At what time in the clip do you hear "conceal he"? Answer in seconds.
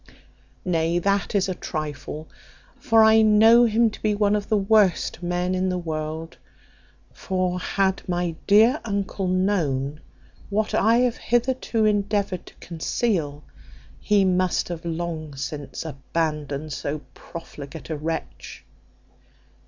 12.59-14.25